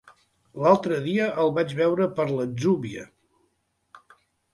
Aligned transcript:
L'altre 0.61 0.95
dia 1.07 1.27
el 1.43 1.51
vaig 1.57 1.75
veure 1.81 2.07
per 2.15 2.25
l'Atzúbia. 2.31 3.05